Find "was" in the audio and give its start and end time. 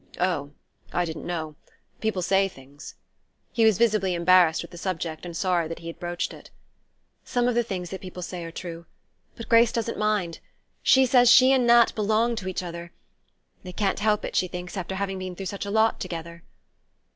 3.65-3.77